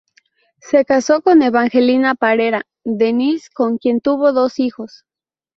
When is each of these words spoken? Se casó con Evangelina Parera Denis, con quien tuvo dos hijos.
Se 0.57 0.83
casó 0.83 1.21
con 1.21 1.43
Evangelina 1.43 2.15
Parera 2.15 2.65
Denis, 2.83 3.51
con 3.51 3.77
quien 3.77 4.01
tuvo 4.01 4.33
dos 4.33 4.57
hijos. 4.57 5.05